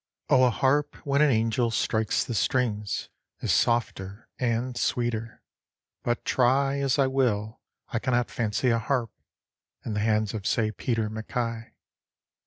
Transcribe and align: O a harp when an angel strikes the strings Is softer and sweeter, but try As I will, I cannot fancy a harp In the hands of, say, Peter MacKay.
O 0.31 0.45
a 0.45 0.49
harp 0.49 0.95
when 1.05 1.21
an 1.21 1.29
angel 1.29 1.69
strikes 1.69 2.23
the 2.23 2.33
strings 2.33 3.07
Is 3.39 3.51
softer 3.53 4.29
and 4.39 4.75
sweeter, 4.75 5.43
but 6.01 6.25
try 6.25 6.79
As 6.79 6.97
I 6.97 7.05
will, 7.05 7.61
I 7.89 7.99
cannot 7.99 8.31
fancy 8.31 8.69
a 8.71 8.79
harp 8.79 9.11
In 9.85 9.93
the 9.93 9.99
hands 9.99 10.33
of, 10.33 10.47
say, 10.47 10.71
Peter 10.71 11.07
MacKay. 11.07 11.75